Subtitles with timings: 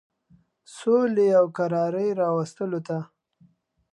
[0.75, 2.97] سولي او کراري راوستلو ته.